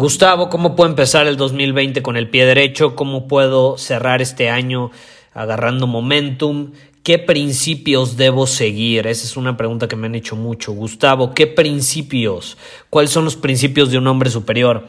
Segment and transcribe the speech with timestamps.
[0.00, 2.94] Gustavo, ¿cómo puedo empezar el 2020 con el pie derecho?
[2.94, 4.92] ¿Cómo puedo cerrar este año
[5.34, 6.70] agarrando momentum?
[7.02, 9.08] ¿Qué principios debo seguir?
[9.08, 10.70] Esa es una pregunta que me han hecho mucho.
[10.70, 12.56] Gustavo, ¿qué principios?
[12.90, 14.86] ¿Cuáles son los principios de un hombre superior?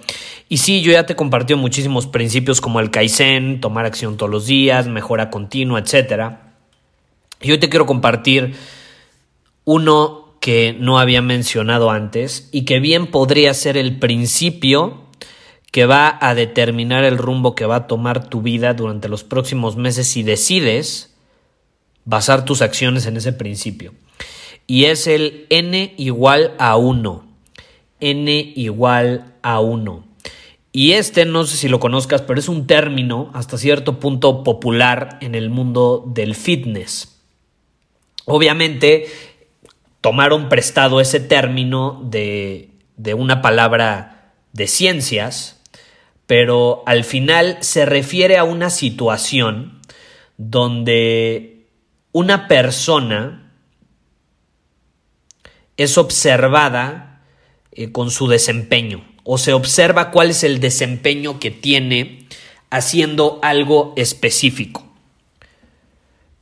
[0.48, 4.46] Y sí, yo ya te compartido muchísimos principios como el Kaizen, tomar acción todos los
[4.46, 6.34] días, mejora continua, etc.
[7.42, 8.54] Y hoy te quiero compartir
[9.66, 15.04] uno que no había mencionado antes y que bien podría ser el principio
[15.72, 19.76] que va a determinar el rumbo que va a tomar tu vida durante los próximos
[19.76, 21.14] meses si decides
[22.06, 23.94] basar tus acciones en ese principio.
[24.66, 27.26] Y es el n igual a 1.
[28.00, 30.04] n igual a 1.
[30.72, 35.17] Y este no sé si lo conozcas, pero es un término hasta cierto punto popular
[35.22, 37.20] en el mundo del fitness.
[38.26, 39.08] Obviamente
[40.02, 45.61] tomaron prestado ese término de, de una palabra de ciencias,
[46.25, 49.81] pero al final se refiere a una situación
[50.38, 51.67] donde
[52.11, 53.52] una persona
[55.77, 57.21] es observada
[57.71, 62.27] eh, con su desempeño o se observa cuál es el desempeño que tiene
[62.70, 64.89] haciendo algo específico.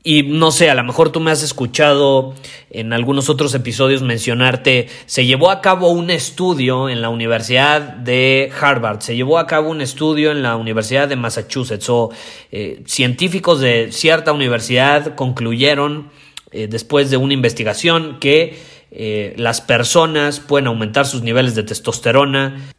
[0.09, 2.33] Y no sé, a lo mejor tú me has escuchado
[2.69, 8.49] en algunos otros episodios mencionarte, se llevó a cabo un estudio en la Universidad de
[8.57, 12.09] Harvard, se llevó a cabo un estudio en la Universidad de Massachusetts, o
[12.53, 16.09] eh, científicos de cierta universidad concluyeron
[16.53, 18.57] eh, después de una investigación que
[18.91, 22.71] eh, las personas pueden aumentar sus niveles de testosterona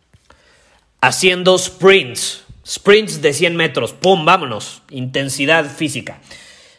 [1.02, 4.24] haciendo sprints, sprints de 100 metros, ¡pum!
[4.24, 6.22] Vámonos, intensidad física.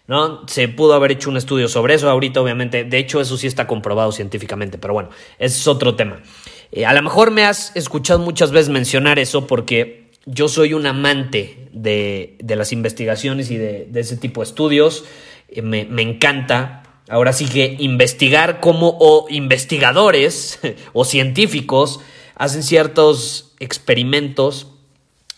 [0.09, 0.41] ¿No?
[0.47, 2.83] Se pudo haber hecho un estudio sobre eso ahorita, obviamente.
[2.83, 6.23] De hecho, eso sí está comprobado científicamente, pero bueno, ese es otro tema.
[6.71, 10.87] Eh, a lo mejor me has escuchado muchas veces mencionar eso porque yo soy un
[10.87, 15.05] amante de, las investigaciones y de, ese tipo de estudios.
[15.47, 16.81] Eh, me, me encanta.
[17.07, 20.59] Ahora sí que investigar cómo o investigadores
[20.93, 21.99] o científicos
[22.33, 24.71] hacen ciertos experimentos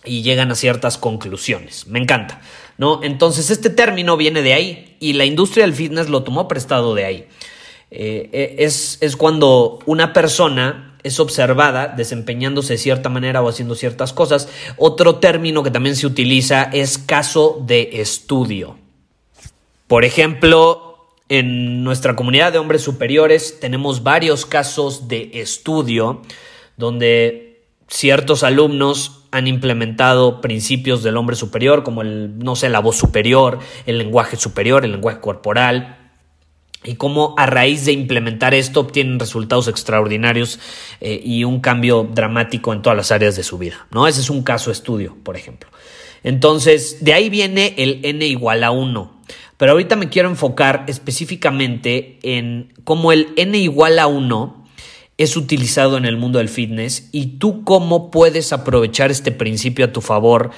[0.05, 1.88] y llegan a ciertas conclusiones.
[1.88, 2.39] Me encanta.
[2.81, 3.00] ¿No?
[3.03, 7.06] Entonces este término viene de ahí y la industria del fitness lo tomó prestado de
[7.06, 7.28] ahí.
[7.92, 13.75] Eh, eh, es, es cuando una persona es observada desempeñándose de cierta manera o haciendo
[13.75, 14.50] ciertas cosas.
[14.78, 18.78] Otro término que también se utiliza es caso de estudio.
[19.86, 26.24] Por ejemplo, en nuestra comunidad de hombres superiores tenemos varios casos de estudio
[26.78, 32.97] donde ciertos alumnos han implementado principios del hombre superior, como el, no sé, la voz
[32.97, 35.97] superior, el lenguaje superior, el lenguaje corporal,
[36.84, 40.59] y cómo a raíz de implementar esto obtienen resultados extraordinarios
[41.00, 43.88] eh, y un cambio dramático en todas las áreas de su vida.
[43.92, 44.08] ¿no?
[44.08, 45.69] Ese es un caso estudio, por ejemplo.
[46.24, 49.22] Entonces, de ahí viene el n igual a 1.
[49.58, 54.60] Pero ahorita me quiero enfocar específicamente en cómo el n igual a 1
[55.23, 59.91] es utilizado en el mundo del fitness y tú cómo puedes aprovechar este principio a
[59.91, 60.51] tu favor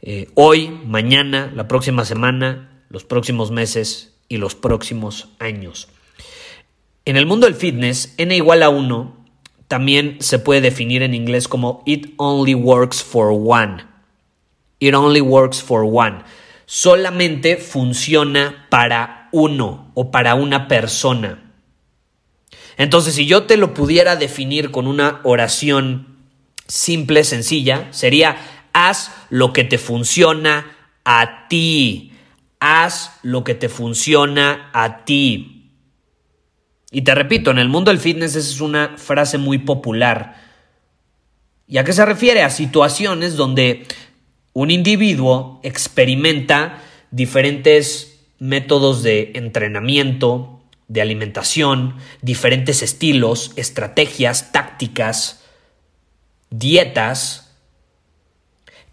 [0.00, 5.88] eh, hoy, mañana, la próxima semana, los próximos meses y los próximos años.
[7.04, 9.16] En el mundo del fitness, n igual a 1
[9.66, 13.84] también se puede definir en inglés como it only works for one.
[14.80, 16.22] It only works for one.
[16.64, 21.47] Solamente funciona para uno o para una persona.
[22.78, 26.16] Entonces, si yo te lo pudiera definir con una oración
[26.68, 28.36] simple, sencilla, sería,
[28.72, 32.12] haz lo que te funciona a ti.
[32.60, 35.72] Haz lo que te funciona a ti.
[36.90, 40.40] Y te repito, en el mundo del fitness esa es una frase muy popular.
[41.66, 42.42] ¿Y a qué se refiere?
[42.42, 43.86] A situaciones donde
[44.54, 46.82] Un individuo experimenta
[47.12, 50.57] diferentes métodos de entrenamiento,
[50.88, 55.44] de alimentación, diferentes estilos, estrategias, tácticas,
[56.50, 57.54] dietas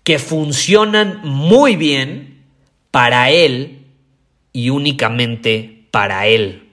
[0.04, 2.44] que funcionan muy bien
[2.92, 3.88] para él
[4.54, 6.70] y únicamente para él.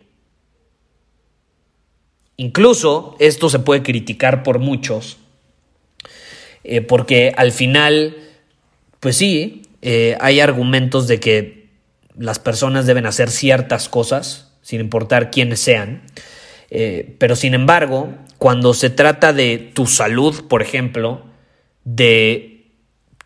[2.37, 5.19] Incluso esto se puede criticar por muchos,
[6.65, 8.17] eh, porque al final,
[9.01, 11.69] pues sí, eh, hay argumentos de que
[12.17, 16.03] las personas deben hacer ciertas cosas, sin importar quiénes sean,
[16.71, 21.27] eh, pero sin embargo, cuando se trata de tu salud, por ejemplo,
[21.85, 22.73] de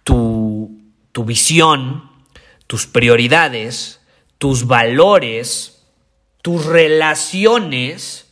[0.02, 0.80] tu,
[1.12, 2.10] tu visión,
[2.66, 4.00] tus prioridades,
[4.38, 5.86] tus valores,
[6.42, 8.26] tus relaciones,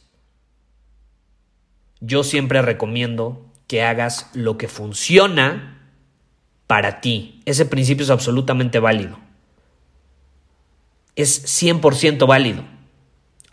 [2.00, 5.90] yo siempre recomiendo que hagas lo que funciona
[6.66, 7.40] para ti.
[7.44, 9.18] Ese principio es absolutamente válido.
[11.16, 12.73] Es 100% válido.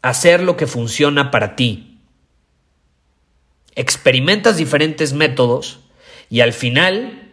[0.01, 1.99] Hacer lo que funciona para ti.
[3.75, 5.79] Experimentas diferentes métodos
[6.29, 7.31] y al final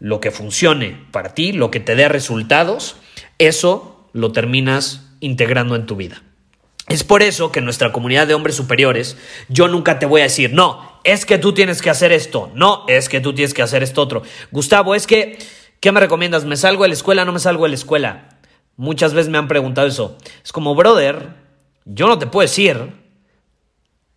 [0.00, 2.96] lo que funcione para ti, lo que te dé resultados,
[3.38, 6.22] eso lo terminas integrando en tu vida.
[6.88, 9.16] Es por eso que en nuestra comunidad de hombres superiores
[9.48, 12.84] yo nunca te voy a decir, no, es que tú tienes que hacer esto, no,
[12.88, 14.22] es que tú tienes que hacer esto otro.
[14.50, 15.38] Gustavo, es que,
[15.80, 16.44] ¿qué me recomiendas?
[16.44, 18.28] ¿Me salgo de la escuela no me salgo de la escuela?
[18.76, 20.16] Muchas veces me han preguntado eso.
[20.42, 21.30] Es como, brother,
[21.88, 22.92] yo no te puedo decir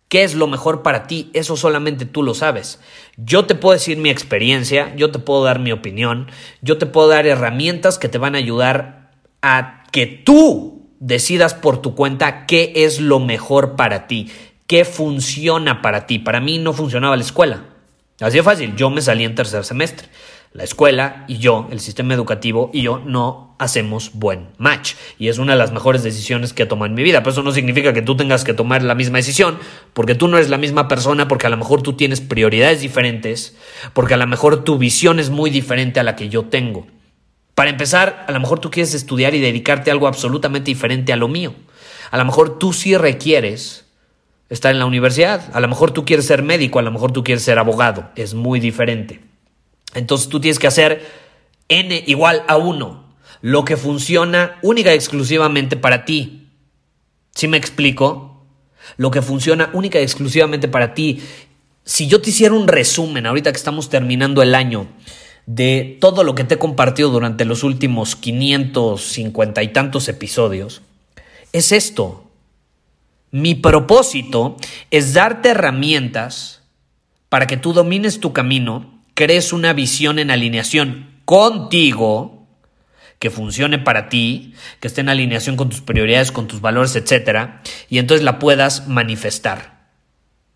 [0.08, 2.80] qué es lo mejor para ti, eso solamente tú lo sabes.
[3.16, 6.30] Yo te puedo decir mi experiencia, yo te puedo dar mi opinión,
[6.60, 9.10] yo te puedo dar herramientas que te van a ayudar
[9.40, 14.30] a que tú decidas por tu cuenta qué es lo mejor para ti,
[14.66, 16.18] qué funciona para ti.
[16.18, 17.64] Para mí no funcionaba la escuela.
[18.20, 20.08] Así de fácil, yo me salí en tercer semestre.
[20.54, 24.94] La escuela y yo, el sistema educativo y yo no hacemos buen match.
[25.18, 27.20] Y es una de las mejores decisiones que he tomado en mi vida.
[27.20, 29.58] Pero eso no significa que tú tengas que tomar la misma decisión,
[29.94, 33.56] porque tú no eres la misma persona, porque a lo mejor tú tienes prioridades diferentes,
[33.94, 36.86] porque a lo mejor tu visión es muy diferente a la que yo tengo.
[37.54, 41.16] Para empezar, a lo mejor tú quieres estudiar y dedicarte a algo absolutamente diferente a
[41.16, 41.54] lo mío.
[42.10, 43.86] A lo mejor tú sí requieres
[44.50, 45.48] estar en la universidad.
[45.54, 48.10] A lo mejor tú quieres ser médico, a lo mejor tú quieres ser abogado.
[48.16, 49.31] Es muy diferente.
[49.94, 51.06] Entonces tú tienes que hacer
[51.68, 53.02] n igual a 1.
[53.40, 56.48] Lo que funciona única y exclusivamente para ti.
[57.34, 58.44] ¿Sí me explico?
[58.96, 61.22] Lo que funciona única y exclusivamente para ti.
[61.84, 64.86] Si yo te hiciera un resumen, ahorita que estamos terminando el año,
[65.46, 70.82] de todo lo que te he compartido durante los últimos 550 y tantos episodios,
[71.52, 72.30] es esto.
[73.30, 74.56] Mi propósito
[74.90, 76.62] es darte herramientas
[77.28, 82.46] para que tú domines tu camino, crees una visión en alineación contigo,
[83.18, 87.60] que funcione para ti, que esté en alineación con tus prioridades, con tus valores, etc.
[87.88, 89.86] Y entonces la puedas manifestar.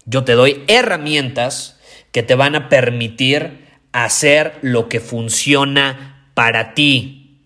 [0.05, 1.79] Yo te doy herramientas
[2.11, 7.41] que te van a permitir hacer lo que funciona para ti.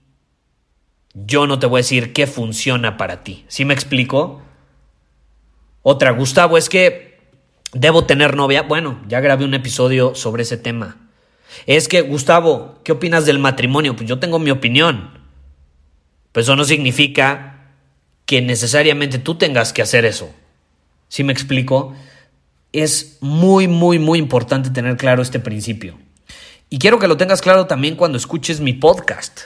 [1.12, 3.44] Yo no te voy a decir qué funciona para ti.
[3.48, 4.42] ¿Sí me explico?
[5.82, 7.20] Otra, Gustavo, es que
[7.72, 8.62] debo tener novia.
[8.62, 10.99] Bueno, ya grabé un episodio sobre ese tema.
[11.66, 13.96] Es que, Gustavo, ¿qué opinas del matrimonio?
[13.96, 15.10] Pues yo tengo mi opinión.
[16.32, 17.72] Pero eso no significa
[18.24, 20.30] que necesariamente tú tengas que hacer eso.
[21.08, 21.94] ¿Sí me explico?
[22.72, 25.98] Es muy, muy, muy importante tener claro este principio.
[26.68, 29.40] Y quiero que lo tengas claro también cuando escuches mi podcast.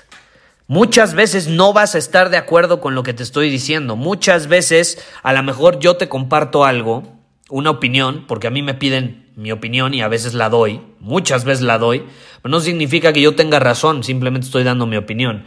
[0.66, 3.96] Muchas veces no vas a estar de acuerdo con lo que te estoy diciendo.
[3.96, 7.13] Muchas veces a lo mejor yo te comparto algo,
[7.50, 11.44] una opinión, porque a mí me piden mi opinión y a veces la doy, muchas
[11.44, 12.04] veces la doy,
[12.42, 15.44] pero no significa que yo tenga razón, simplemente estoy dando mi opinión.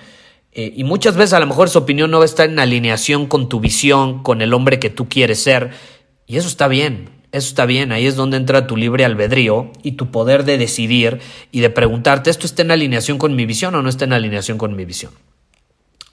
[0.52, 3.28] Eh, y muchas veces a lo mejor esa opinión no va a estar en alineación
[3.28, 5.72] con tu visión, con el hombre que tú quieres ser,
[6.26, 7.18] y eso está bien.
[7.34, 11.20] Eso está bien, ahí es donde entra tu libre albedrío y tu poder de decidir
[11.52, 14.58] y de preguntarte, ¿esto está en alineación con mi visión o no está en alineación
[14.58, 15.12] con mi visión?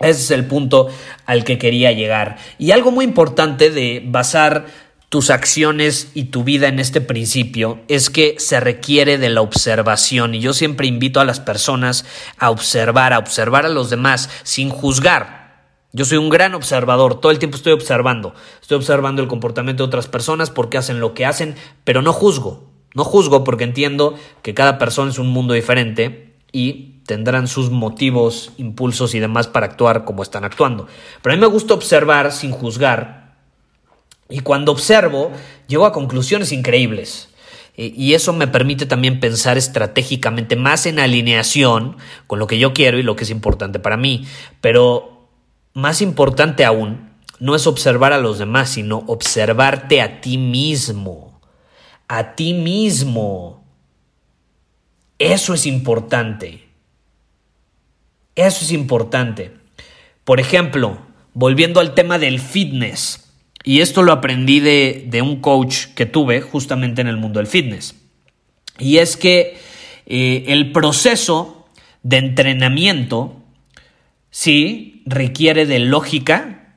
[0.01, 0.89] Ese es el punto
[1.25, 2.37] al que quería llegar.
[2.59, 4.67] Y algo muy importante de basar
[5.15, 10.35] tus acciones y tu vida en este principio es que se requiere de la observación.
[10.35, 12.05] Y yo siempre invito a las personas
[12.37, 15.69] a observar, a observar a los demás sin juzgar.
[15.93, 18.35] Yo soy un gran observador, todo el tiempo estoy observando.
[18.61, 21.55] Estoy observando el comportamiento de otras personas, porque hacen lo que hacen,
[21.85, 22.69] pero no juzgo.
[22.97, 28.51] No juzgo porque entiendo que cada persona es un mundo diferente y tendrán sus motivos,
[28.57, 30.89] impulsos y demás para actuar como están actuando.
[31.23, 33.24] Pero a mí me gusta observar sin juzgar
[34.29, 35.33] y cuando observo
[35.67, 37.31] llego a conclusiones increíbles.
[37.77, 41.97] y eso me permite también pensar estratégicamente más en alineación
[42.29, 44.29] con lo que yo quiero y lo que es importante para mí.
[44.61, 45.29] Pero
[45.73, 51.41] más importante aún, no es observar a los demás, sino observarte a ti mismo.
[52.07, 53.65] A ti mismo.
[55.19, 56.69] Eso es importante.
[58.35, 59.53] Eso es importante.
[60.25, 60.99] Por ejemplo,
[61.35, 63.24] volviendo al tema del fitness.
[63.65, 67.97] Y esto lo aprendí de, un coach que tuve justamente en el mundo del fitness.
[68.79, 69.57] Y es que
[70.05, 71.67] eh, el proceso
[72.03, 73.41] de entrenamiento,
[74.31, 76.75] sí, requiere de lógica,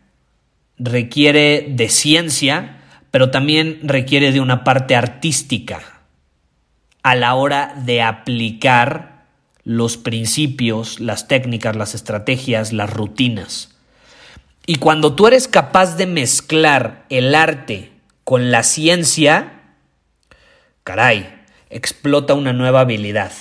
[0.77, 2.77] requiere de ciencia,
[3.11, 5.81] pero también requiere de una parte artística
[7.03, 9.25] a la hora de aplicar
[9.63, 13.76] los principios, las técnicas, las estrategias, las rutinas.
[14.69, 17.93] Y cuando tú eres capaz de mezclar el arte
[18.25, 19.61] con la ciencia,
[20.83, 23.31] caray, explota una nueva habilidad.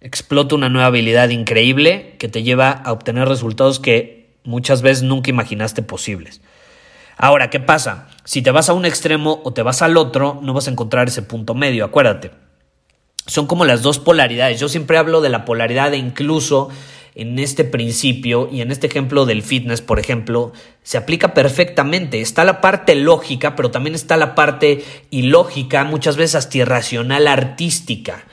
[0.00, 5.30] Explota una nueva habilidad increíble que te lleva a obtener resultados que muchas veces nunca
[5.30, 6.42] imaginaste posibles.
[7.16, 8.06] Ahora, ¿qué pasa?
[8.22, 11.08] Si te vas a un extremo o te vas al otro, no vas a encontrar
[11.08, 12.30] ese punto medio, acuérdate.
[13.26, 14.60] Son como las dos polaridades.
[14.60, 16.68] Yo siempre hablo de la polaridad e incluso
[17.18, 20.52] en este principio y en este ejemplo del fitness, por ejemplo,
[20.84, 22.20] se aplica perfectamente.
[22.20, 28.24] Está la parte lógica, pero también está la parte ilógica, muchas veces hasta irracional, artística.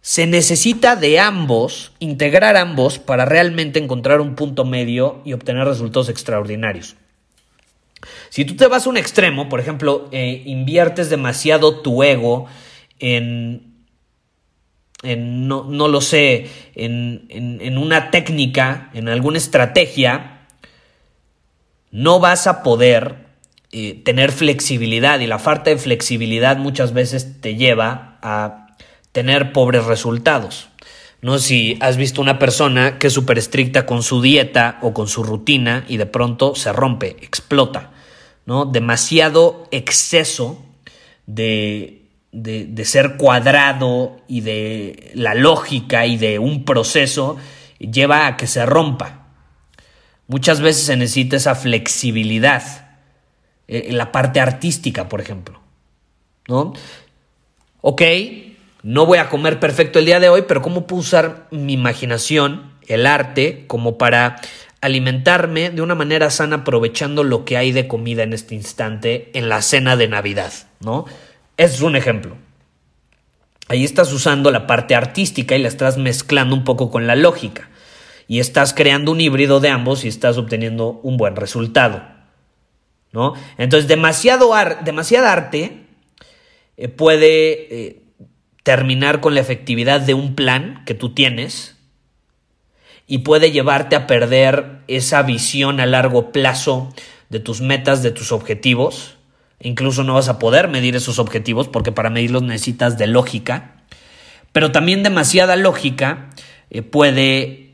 [0.00, 6.08] Se necesita de ambos, integrar ambos para realmente encontrar un punto medio y obtener resultados
[6.08, 6.96] extraordinarios.
[8.28, 12.46] Si tú te vas a un extremo, por ejemplo, eh, inviertes demasiado tu ego
[12.98, 13.75] en
[15.02, 20.46] no, lo sé, en, una técnica, en alguna estrategia,
[21.90, 23.26] no vas a poder
[23.72, 28.76] eh, tener flexibilidad y la falta de flexibilidad muchas veces te lleva a
[29.12, 30.68] tener pobres resultados.
[31.22, 35.08] No si has visto una persona que es súper estricta con su dieta o con
[35.08, 37.90] su rutina y de pronto se rompe, explota,
[38.44, 38.66] ¿no?
[38.66, 40.62] Demasiado exceso
[41.26, 42.05] de,
[42.36, 47.38] de, ser cuadrado y de la lógica y de un proceso
[47.78, 49.26] lleva a que se rompa.
[50.28, 52.90] Muchas veces se necesita esa flexibilidad,
[53.68, 55.60] en eh, la parte artística, por ejemplo.
[56.46, 56.74] ¿No?
[57.80, 58.02] Ok,
[58.82, 62.72] no voy a comer perfecto el día de hoy, pero ¿cómo puedo usar mi imaginación,
[62.86, 64.36] el arte, como para
[64.82, 69.48] alimentarme de una manera sana aprovechando lo que hay de comida en este instante en
[69.48, 71.06] la cena de Navidad, ¿no?
[71.56, 72.36] Es un ejemplo.
[73.68, 77.68] Ahí estás usando la parte artística y la estás mezclando un poco con la lógica.
[78.28, 82.02] Y estás creando un híbrido de ambos y estás obteniendo un buen resultado.
[83.12, 83.34] ¿No?
[83.56, 85.86] Entonces, demasiado arte
[86.76, 88.02] eh, puede eh,
[88.62, 91.76] terminar con la efectividad de un plan que tú tienes
[93.06, 96.92] y puede llevarte a perder esa visión a largo plazo
[97.30, 99.15] de tus metas, de tus objetivos
[99.60, 103.76] Incluso no vas a poder medir esos objetivos porque para medirlos necesitas de lógica.
[104.52, 106.30] Pero también demasiada lógica
[106.70, 107.66] eh, puede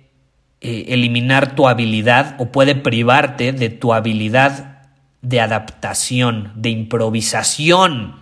[0.60, 4.88] eh, eliminar tu habilidad o puede privarte de tu habilidad
[5.22, 8.16] de adaptación, de improvisación.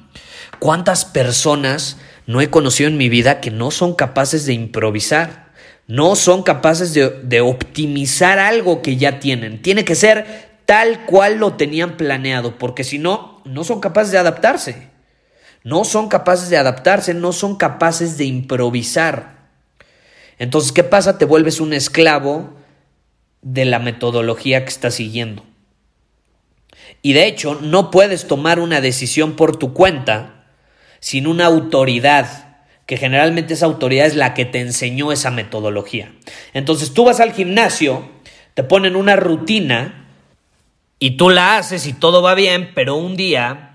[0.59, 5.51] ¿Cuántas personas no he conocido en mi vida que no son capaces de improvisar?
[5.87, 9.61] No son capaces de, de optimizar algo que ya tienen.
[9.61, 14.19] Tiene que ser tal cual lo tenían planeado, porque si no, no son capaces de
[14.19, 14.89] adaptarse.
[15.63, 19.41] No son capaces de adaptarse, no son capaces de improvisar.
[20.39, 21.19] Entonces, ¿qué pasa?
[21.19, 22.55] Te vuelves un esclavo
[23.43, 25.45] de la metodología que estás siguiendo.
[27.03, 30.47] Y de hecho, no puedes tomar una decisión por tu cuenta
[31.01, 36.13] sin una autoridad, que generalmente esa autoridad es la que te enseñó esa metodología.
[36.53, 38.09] Entonces tú vas al gimnasio,
[38.55, 40.00] te ponen una rutina,
[41.01, 43.67] y tú la haces y todo va bien, pero un día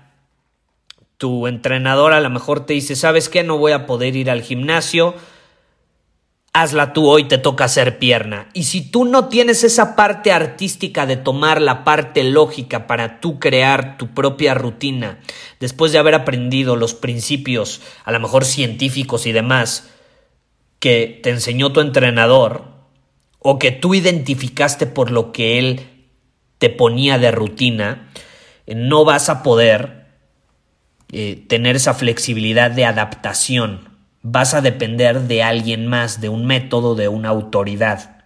[1.18, 3.42] tu entrenador a lo mejor te dice, ¿sabes qué?
[3.42, 5.14] No voy a poder ir al gimnasio,
[6.52, 8.48] hazla tú hoy, te toca hacer pierna.
[8.52, 13.40] Y si tú no tienes esa parte artística de tomar la parte lógica para tú
[13.40, 15.18] crear tu propia rutina,
[15.58, 19.90] después de haber aprendido los principios, a lo mejor científicos y demás,
[20.78, 22.76] que te enseñó tu entrenador,
[23.40, 25.95] o que tú identificaste por lo que él
[26.58, 28.08] te ponía de rutina,
[28.66, 30.06] eh, no vas a poder
[31.12, 33.88] eh, tener esa flexibilidad de adaptación.
[34.22, 38.16] Vas a depender de alguien más, de un método, de una autoridad.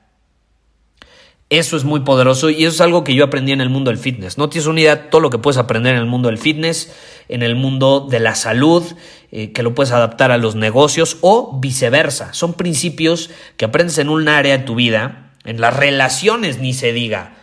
[1.51, 3.99] Eso es muy poderoso y eso es algo que yo aprendí en el mundo del
[3.99, 4.39] fitness.
[4.39, 6.95] No tienes una idea todo lo que puedes aprender en el mundo del fitness,
[7.29, 8.85] en el mundo de la salud,
[9.33, 12.33] eh, que lo puedes adaptar a los negocios o viceversa.
[12.35, 16.93] Son principios que aprendes en un área de tu vida, en las relaciones ni se
[16.93, 17.40] diga.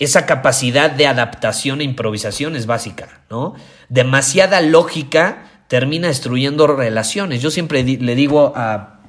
[0.00, 3.54] Esa capacidad de adaptación e improvisación es básica, ¿no?
[3.88, 7.40] Demasiada lógica termina destruyendo relaciones.
[7.40, 9.00] Yo siempre le digo a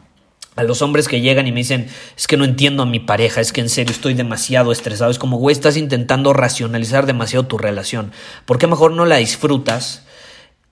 [0.56, 3.40] a los hombres que llegan y me dicen, es que no entiendo a mi pareja,
[3.40, 5.10] es que en serio estoy demasiado estresado.
[5.10, 8.12] Es como, güey, estás intentando racionalizar demasiado tu relación.
[8.46, 10.06] ¿Por qué mejor no la disfrutas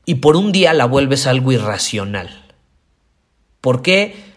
[0.06, 2.46] y por un día la vuelves algo irracional?
[3.62, 4.29] ¿Por qué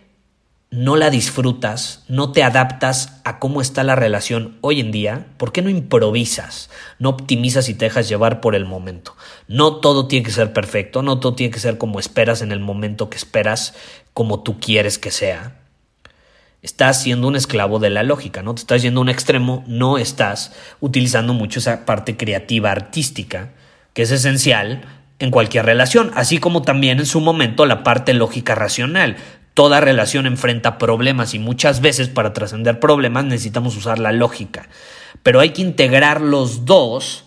[0.73, 5.53] no la disfrutas, no te adaptas a cómo está la relación hoy en día, ¿por
[5.53, 6.71] qué no improvisas?
[6.99, 9.15] No optimizas y te dejas llevar por el momento.
[9.49, 12.61] No todo tiene que ser perfecto, no todo tiene que ser como esperas en el
[12.61, 13.75] momento que esperas,
[14.15, 15.61] como tú quieres que sea.
[16.63, 18.55] Estás siendo un esclavo de la lógica, ¿no?
[18.55, 23.51] Te estás yendo a un extremo, no estás utilizando mucho esa parte creativa artística,
[23.93, 24.81] que es esencial
[25.19, 29.17] en cualquier relación, así como también en su momento la parte lógica racional.
[29.55, 34.69] Toda relación enfrenta problemas y muchas veces para trascender problemas necesitamos usar la lógica.
[35.23, 37.25] Pero hay que integrar los dos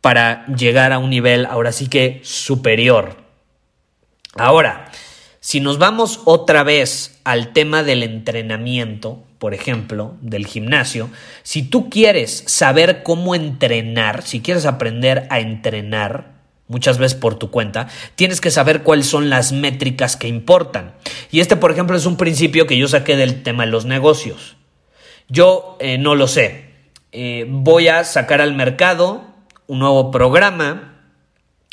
[0.00, 3.16] para llegar a un nivel ahora sí que superior.
[4.34, 4.90] Ahora,
[5.40, 11.10] si nos vamos otra vez al tema del entrenamiento, por ejemplo, del gimnasio,
[11.42, 16.31] si tú quieres saber cómo entrenar, si quieres aprender a entrenar,
[16.72, 20.94] muchas veces por tu cuenta, tienes que saber cuáles son las métricas que importan.
[21.30, 24.56] Y este, por ejemplo, es un principio que yo saqué del tema de los negocios.
[25.28, 26.72] Yo eh, no lo sé.
[27.12, 29.22] Eh, voy a sacar al mercado
[29.66, 30.94] un nuevo programa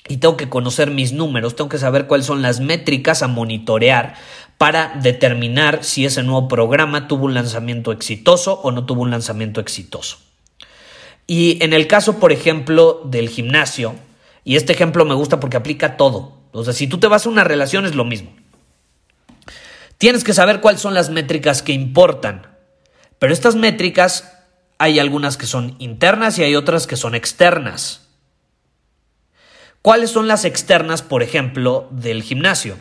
[0.07, 4.15] y tengo que conocer mis números, tengo que saber cuáles son las métricas a monitorear
[4.57, 9.61] para determinar si ese nuevo programa tuvo un lanzamiento exitoso o no tuvo un lanzamiento
[9.61, 10.17] exitoso.
[11.27, 13.93] Y en el caso, por ejemplo, del gimnasio,
[14.43, 16.37] y este ejemplo me gusta porque aplica todo.
[16.51, 18.31] O sea, si tú te vas a una relación es lo mismo.
[19.97, 22.47] Tienes que saber cuáles son las métricas que importan.
[23.19, 24.33] Pero estas métricas
[24.77, 28.07] hay algunas que son internas y hay otras que son externas.
[29.81, 32.77] ¿Cuáles son las externas, por ejemplo, del gimnasio?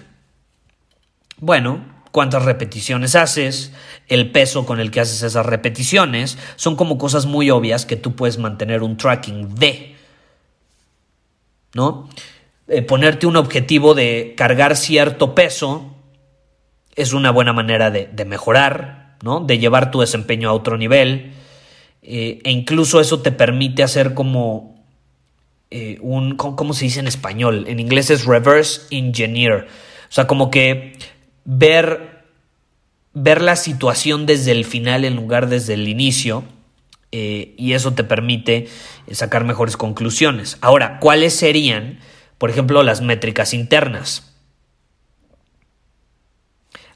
[1.39, 3.73] Bueno, cuántas repeticiones haces,
[4.07, 8.15] el peso con el que haces esas repeticiones, son como cosas muy obvias que tú
[8.15, 9.98] puedes mantener un tracking de.
[12.69, 15.95] Eh, ponerte un objetivo de cargar cierto peso
[16.95, 19.17] es una buena manera de, mejorar.
[19.47, 21.33] De llevar tu desempeño a otro nivel.
[22.03, 24.85] Eh, e incluso eso te permite hacer como
[25.71, 27.65] eh, un, ¿cómo, se dice en español?
[27.69, 29.69] En inglés es reverse engineer.
[30.09, 30.95] O sea, como que
[31.45, 32.25] ver,
[33.15, 36.45] ver la situación desde el final en lugar desde el inicio
[37.13, 38.69] eh, y eso te permite
[39.11, 40.59] sacar mejores conclusiones.
[40.61, 42.01] Ahora, ¿cuáles serían,
[42.39, 44.35] por ejemplo, las métricas internas?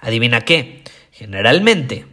[0.01, 0.83] Adivina qué.
[1.13, 2.07] Generalmente,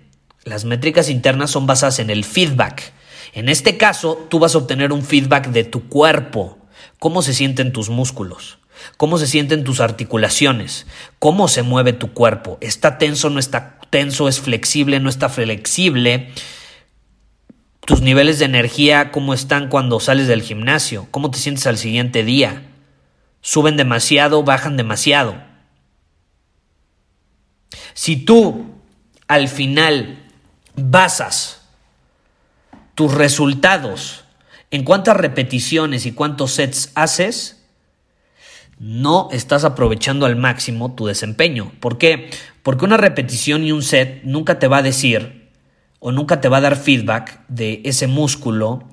[0.44, 2.94] las métricas internas son basadas en el feedback.
[3.34, 6.58] En este caso, tú vas a obtener un feedback de tu cuerpo.
[7.00, 8.60] ¿Cómo se sienten tus músculos?
[8.98, 10.86] ¿Cómo se sienten tus articulaciones?
[11.20, 12.58] ¿Cómo se mueve tu cuerpo?
[12.62, 13.30] ¿Está tenso?
[13.30, 14.28] ¿No está tenso?
[14.28, 15.00] ¿Es flexible?
[15.00, 16.32] ¿No está flexible?
[17.90, 22.24] Tus niveles de energía, cómo están cuando sales del gimnasio, cómo te sientes al siguiente
[22.24, 22.62] día.
[23.42, 25.42] Suben demasiado, bajan demasiado.
[27.96, 28.76] Si tú
[29.28, 30.24] al final
[30.76, 31.68] basas
[32.94, 34.24] tus resultados
[34.70, 37.66] en cuántas repeticiones y cuántos sets haces,
[38.78, 41.72] no estás aprovechando al máximo tu desempeño.
[41.80, 42.30] ¿Por qué?
[42.62, 45.39] Porque una repetición y un set nunca te va a decir
[46.00, 48.84] o nunca te va a dar feedback de ese músculo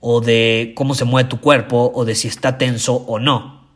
[0.00, 3.68] o de cómo se mueve tu cuerpo o de si está tenso o no.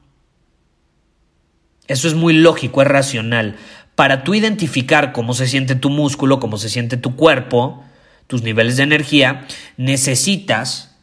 [1.88, 3.56] Eso es muy lógico, es racional.
[3.94, 7.84] Para tú identificar cómo se siente tu músculo, cómo se siente tu cuerpo,
[8.26, 9.46] tus niveles de energía,
[9.76, 10.96] necesitas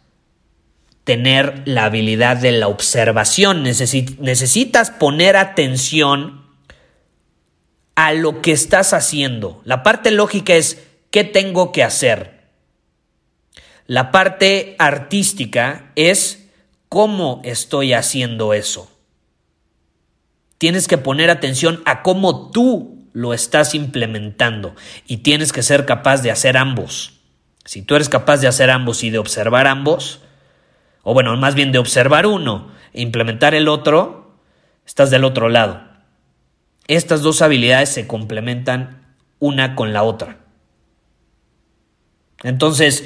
[1.03, 6.43] tener la habilidad de la observación, necesitas poner atención
[7.95, 9.61] a lo que estás haciendo.
[9.65, 10.79] La parte lógica es
[11.13, 12.41] ¿Qué tengo que hacer?
[13.85, 16.49] La parte artística es
[16.89, 18.89] cómo estoy haciendo eso.
[20.57, 26.23] Tienes que poner atención a cómo tú lo estás implementando y tienes que ser capaz
[26.23, 27.19] de hacer ambos.
[27.63, 30.21] Si tú eres capaz de hacer ambos y de observar ambos,
[31.03, 34.35] o bueno, más bien de observar uno e implementar el otro,
[34.83, 35.79] estás del otro lado.
[36.87, 40.39] Estas dos habilidades se complementan una con la otra.
[42.43, 43.05] Entonces,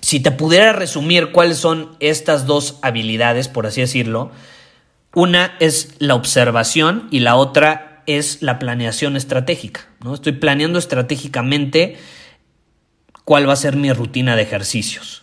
[0.00, 4.32] si te pudiera resumir cuáles son estas dos habilidades, por así decirlo,
[5.14, 9.86] una es la observación y la otra es la planeación estratégica.
[10.02, 10.14] ¿no?
[10.14, 11.98] Estoy planeando estratégicamente
[13.24, 15.22] cuál va a ser mi rutina de ejercicios.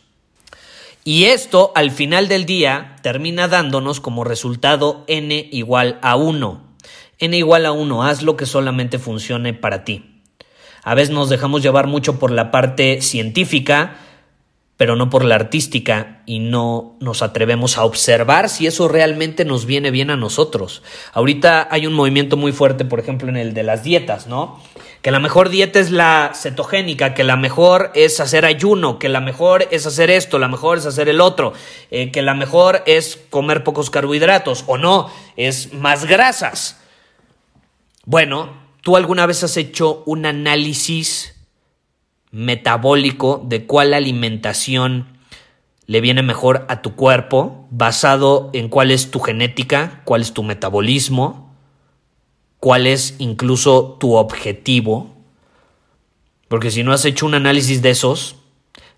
[1.04, 6.64] Y esto al final del día termina dándonos como resultado n igual a 1.
[7.20, 10.19] n igual a 1, haz lo que solamente funcione para ti.
[10.84, 13.98] A veces nos dejamos llevar mucho por la parte científica,
[14.80, 19.66] pero no por la artística y no nos atrevemos a observar si eso realmente nos
[19.66, 20.84] viene bien a nosotros.
[21.12, 24.62] Ahorita hay un movimiento muy fuerte, por ejemplo, en el de las dietas, ¿no?
[25.02, 29.20] Que la mejor dieta es la cetogénica, que la mejor es hacer ayuno, que la
[29.20, 31.52] mejor es hacer esto, la mejor es hacer el otro,
[31.92, 36.80] eh, que la mejor es comer pocos carbohidratos o no, es más grasas.
[38.06, 41.36] Bueno, ¿tú alguna vez has hecho un análisis?
[42.32, 45.08] metabólico de cuál alimentación
[45.88, 50.44] le viene mejor a tu cuerpo, basado en cuál es tu genética, cuál es tu
[50.44, 51.56] metabolismo,
[52.60, 55.16] cuál es incluso tu objetivo.
[56.48, 58.36] Porque si no has hecho un análisis de esos,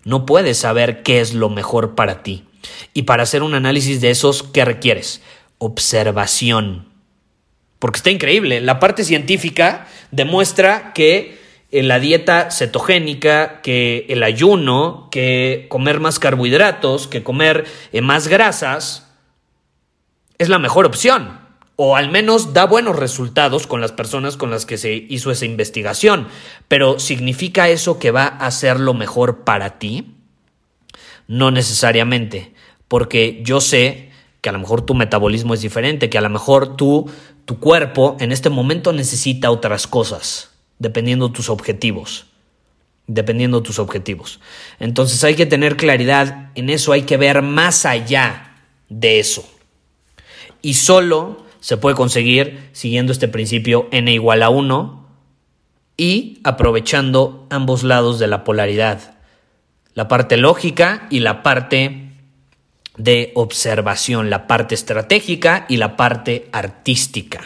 [0.04, 2.44] no puedes saber qué es lo mejor para ti.
[2.92, 5.22] Y para hacer un análisis de esos, ¿qué requieres?
[5.56, 6.91] Observación.
[7.82, 8.60] Porque está increíble.
[8.60, 11.36] La parte científica demuestra que
[11.72, 19.10] la dieta cetogénica, que el ayuno, que comer más carbohidratos, que comer eh, más grasas,
[20.38, 21.40] es la mejor opción.
[21.74, 25.46] O al menos da buenos resultados con las personas con las que se hizo esa
[25.46, 26.28] investigación.
[26.68, 30.14] Pero ¿significa eso que va a ser lo mejor para ti?
[31.26, 32.54] No necesariamente,
[32.86, 34.11] porque yo sé
[34.42, 37.08] que a lo mejor tu metabolismo es diferente, que a lo mejor tu
[37.60, 40.52] cuerpo en este momento necesita otras cosas
[40.82, 42.26] dependiendo tus objetivos.
[43.06, 44.40] Dependiendo tus objetivos.
[44.80, 48.56] Entonces hay que tener claridad en eso, hay que ver más allá
[48.88, 49.48] de eso.
[50.60, 55.08] Y solo se puede conseguir siguiendo este principio n igual a 1
[55.96, 59.14] y aprovechando ambos lados de la polaridad.
[59.94, 62.01] La parte lógica y la parte
[62.96, 67.40] de observación, la parte estratégica y la parte artística.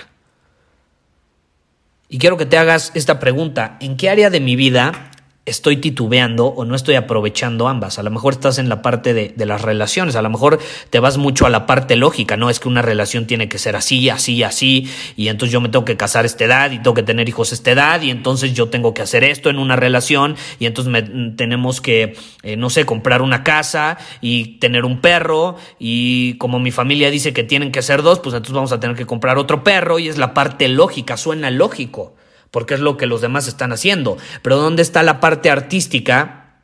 [2.09, 3.77] Y quiero que te hagas esta pregunta.
[3.81, 5.11] ¿En qué área de mi vida
[5.47, 8.01] estoy titubeando o no estoy aprovechando ambas.
[8.01, 10.59] A lo mejor estás en la parte de, de, las relaciones, a lo mejor
[10.91, 12.51] te vas mucho a la parte lógica, ¿no?
[12.51, 15.85] Es que una relación tiene que ser así, así, así, y entonces yo me tengo
[15.85, 18.55] que casar a esta edad y tengo que tener hijos a esta edad, y entonces
[18.55, 21.03] yo tengo que hacer esto en una relación, y entonces me,
[21.37, 26.73] tenemos que, eh, no sé, comprar una casa y tener un perro, y como mi
[26.73, 29.63] familia dice que tienen que ser dos, pues entonces vamos a tener que comprar otro
[29.63, 32.15] perro, y es la parte lógica, suena lógico
[32.57, 34.17] porque es lo que los demás están haciendo.
[34.41, 36.55] Pero ¿dónde está la parte artística?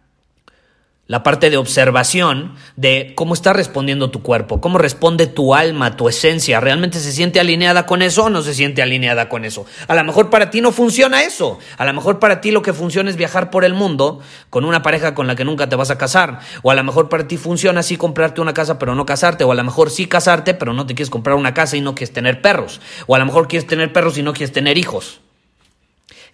[1.06, 6.08] La parte de observación de cómo está respondiendo tu cuerpo, cómo responde tu alma, tu
[6.08, 6.60] esencia.
[6.60, 9.66] ¿Realmente se siente alineada con eso o no se siente alineada con eso?
[9.86, 11.58] A lo mejor para ti no funciona eso.
[11.76, 14.80] A lo mejor para ti lo que funciona es viajar por el mundo con una
[14.80, 16.40] pareja con la que nunca te vas a casar.
[16.62, 19.44] O a lo mejor para ti funciona así comprarte una casa pero no casarte.
[19.44, 21.94] O a lo mejor sí casarte pero no te quieres comprar una casa y no
[21.94, 22.80] quieres tener perros.
[23.06, 25.20] O a lo mejor quieres tener perros y no quieres tener hijos.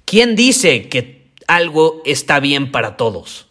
[0.09, 3.49] ¿Quién dice que algo está bien para todos?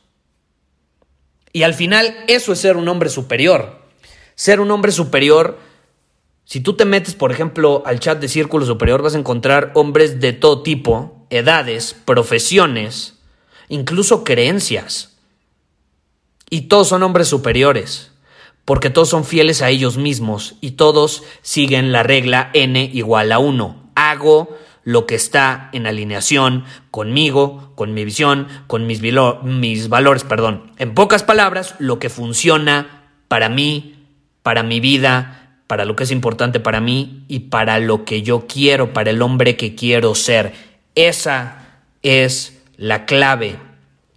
[1.53, 3.83] Y al final eso es ser un hombre superior.
[4.33, 5.59] Ser un hombre superior,
[6.45, 10.19] si tú te metes, por ejemplo, al chat de Círculo Superior, vas a encontrar hombres
[10.19, 13.19] de todo tipo, edades, profesiones,
[13.69, 15.15] incluso creencias.
[16.49, 18.09] Y todos son hombres superiores,
[18.65, 23.37] porque todos son fieles a ellos mismos y todos siguen la regla n igual a
[23.37, 23.91] 1.
[23.93, 30.71] Hago lo que está en alineación conmigo, con mi visión, con mis, mis valores, perdón.
[30.77, 33.95] En pocas palabras, lo que funciona para mí,
[34.43, 38.47] para mi vida, para lo que es importante para mí y para lo que yo
[38.47, 40.53] quiero, para el hombre que quiero ser.
[40.95, 43.57] Esa es la clave.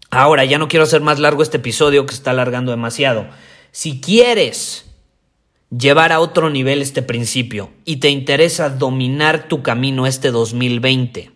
[0.08, 3.26] Ahora, ya no quiero hacer más largo este episodio que está alargando demasiado.
[3.72, 4.88] Si quieres
[5.76, 11.30] llevar a otro nivel este principio y te interesa dominar tu camino este 2020,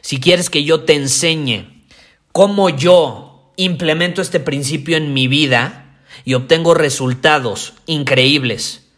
[0.00, 1.84] si quieres que yo te enseñe
[2.32, 8.90] cómo yo implemento este principio en mi vida y obtengo resultados increíbles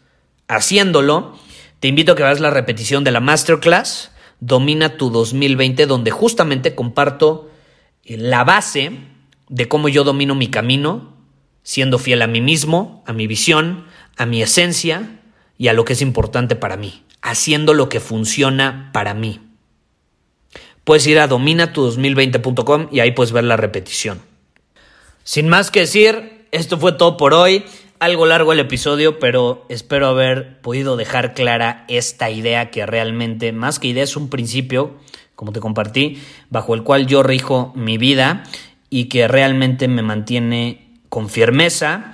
[0.47, 1.37] haciéndolo,
[1.79, 6.75] te invito a que veas la repetición de la masterclass Domina tu 2020 donde justamente
[6.75, 7.49] comparto
[8.05, 8.91] la base
[9.49, 11.15] de cómo yo domino mi camino,
[11.63, 13.85] siendo fiel a mí mismo, a mi visión,
[14.17, 15.19] a mi esencia
[15.57, 19.41] y a lo que es importante para mí, haciendo lo que funciona para mí.
[20.83, 24.21] Puedes ir a dominatu2020.com y ahí puedes ver la repetición.
[25.23, 27.65] Sin más que decir, esto fue todo por hoy.
[27.97, 33.79] Algo largo el episodio, pero espero haber podido dejar clara esta idea que realmente, más
[33.79, 34.95] que idea, es un principio,
[35.33, 38.43] como te compartí, bajo el cual yo rijo mi vida
[38.89, 42.13] y que realmente me mantiene con firmeza